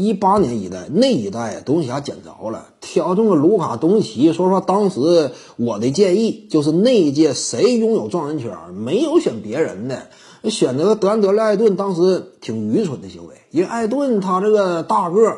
[0.00, 4.32] 一八年一代那一代，东西侠捡着了，挑中了卢卡东奇。
[4.32, 10.08] 说实话，当时我的建议就是那一届谁拥有状元签，没有选别人的，
[10.44, 15.36] 选择德安德烈艾顿，当时挺愚蠢的行为，因为艾顿他这个大个，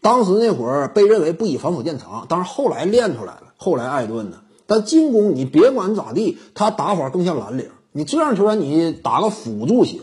[0.00, 3.52] 当时那会儿被认为不以防守见长，但是后来练出来了。
[3.56, 7.66] 后来艾顿呢，但进攻你别管咋地，他打法更像蓝领。
[7.92, 10.00] 你这样球员，你打个辅助型，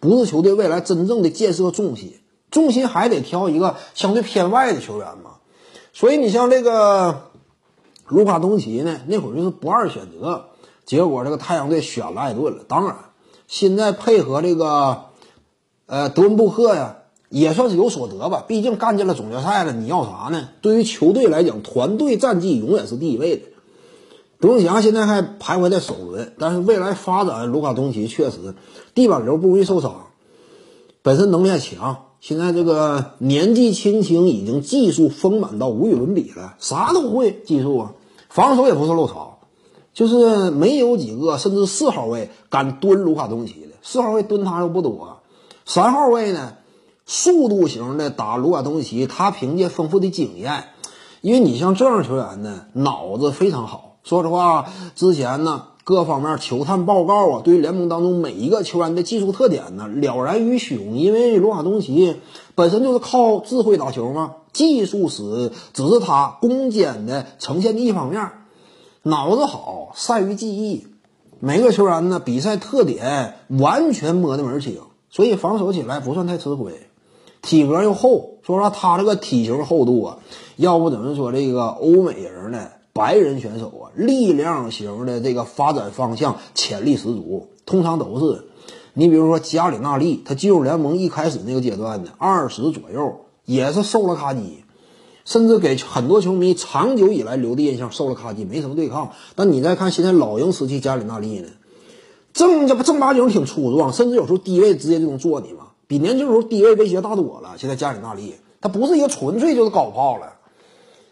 [0.00, 2.12] 不是球队未来真正的建设重心。
[2.50, 5.32] 重心还得挑一个相对偏外的球员嘛。
[5.92, 7.30] 所以你像这个
[8.06, 10.46] 卢卡东奇呢，那会儿就是不二选择。
[10.86, 12.64] 结果这个太阳队选了艾顿了。
[12.66, 12.96] 当然，
[13.46, 15.04] 现在配合这个
[15.84, 16.96] 呃德文布克呀，
[17.28, 18.42] 也算是有所得吧。
[18.48, 20.48] 毕竟干进了总决赛了，你要啥呢？
[20.62, 23.42] 对于球队来讲，团队战绩永远是第一位的。
[24.40, 28.54] 德文强现在还徘徊在首轮，但是未来发展，卢卡东奇确实
[28.94, 30.06] 地板流不容易受伤，
[31.02, 32.04] 本身能力还强。
[32.20, 37.92] 现在这个年纪轻轻，已经技术丰满到无与伦比了，啥都会，技术啊，
[38.28, 39.38] 防守也不是漏槽，
[39.94, 45.20] 就是没有几个，甚至四号位敢蹲卢卡东奇的，四号位蹲他又不多，
[45.64, 46.54] 三号位呢，
[47.06, 50.64] 速度型的打卢卡东奇，他凭借丰富的经验，
[51.20, 53.96] 因为你像这样球员呢，脑子非常好。
[54.02, 60.98] 说实话，之前呢，各方面球探报告啊，对于联盟当中每一个球员的技术特点呢，了然于胸。
[60.98, 62.16] 因为卢卡东奇
[62.54, 68.32] 本身就是靠智慧打球嘛，技术是只是他攻坚的呈现的一方面，
[69.02, 70.86] 脑子好，善于记忆。
[71.40, 76.74] 每个球员呢，比赛特点完全摸得门清，所以防守起来不算太吃亏。
[77.40, 80.18] 体格又厚，说实话，他这个体型厚度啊，
[80.56, 82.68] 要不怎么说这个欧美人呢？
[82.98, 88.46] 白人选手啊，力量型的这个发展方向潜力十足，通常都是。
[88.92, 94.64] 你比如说加里纳利，他进入联盟一开始那个阶段呢，二十左右，也是瘦了咔叽，
[95.24, 99.12] 甚至给很多球迷长久以来留的印象，瘦了咔叽没什么对抗。
[99.36, 101.46] 但你再看现在老鹰时期加里纳利呢，
[102.32, 107.50] 正这不正八经挺粗壮，甚至有时候低位直接就能做你嘛，比年轻时候低位威胁大多了。
[107.58, 110.32] 现在加里纳利他不是一个纯粹就是高炮了。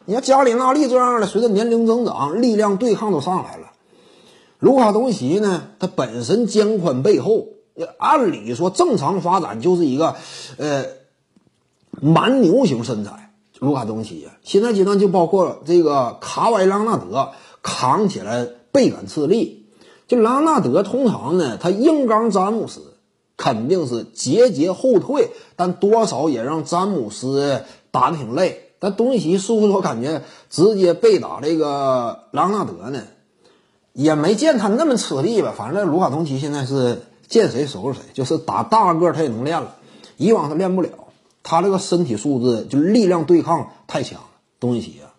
[0.06, 3.72] 你看加里纳利这样的，随着年龄增长，力量对抗都上来了。
[4.60, 7.48] 卢卡东奇呢，他本身肩宽背厚，
[7.98, 10.14] 按理说正常发展就是一个，
[10.58, 10.86] 呃，
[12.00, 13.32] 蛮牛型身材。
[13.58, 17.30] 卢卡东奇啊，现在阶段就包括这个卡瓦伊朗纳德
[17.62, 19.66] 扛起来倍感吃力。
[20.06, 22.94] 就朗纳德通常呢，他硬刚詹姆斯
[23.36, 28.65] 肯定是节节后退，但多少也让詹姆斯打的挺累。
[28.86, 33.02] 但东契是不是我感觉直接被打这个朗纳德呢？
[33.92, 35.52] 也没见他那么吃力吧。
[35.58, 39.74] 反正卢卡东奇现在是见谁收拾谁，就是打大个他也能练了。
[40.18, 40.90] 以往他练不了，
[41.42, 44.28] 他这个身体素质就力量对抗太强了。
[44.60, 45.10] 东契奇啊，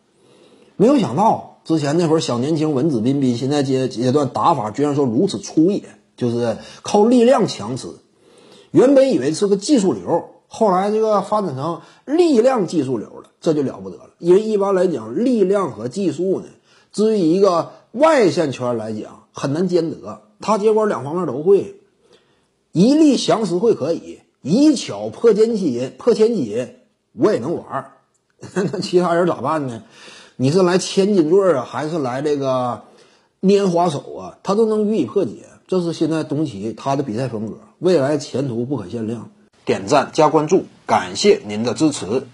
[0.78, 5.84] 没有想到之前那会儿小年轻文质彬彬，现在阶阶段打法居然说如此粗野，
[6.16, 7.90] 就是靠力量强吃。
[8.72, 10.30] 原本以为是个技术流。
[10.48, 14.10] 后来这个发展成力量技术流了，这就了不得了。
[14.18, 16.46] 因为一般来讲，力量和技术呢，
[16.92, 20.22] 至于一个外线圈来讲，很难兼得。
[20.40, 21.82] 他结果两方面都会，
[22.72, 26.76] 一力降十会可以，一巧破千金，破千金
[27.14, 27.92] 我也能玩。
[28.54, 29.84] 那其他人咋办呢？
[30.38, 32.84] 你是来千金坠啊，还是来这个
[33.42, 34.38] 拈花手啊？
[34.44, 35.46] 他都能予以破解。
[35.68, 39.30] 这是现在东契他的比赛风格，未来前途不可限量。
[39.68, 42.26] 点赞加关注，感谢您的支持。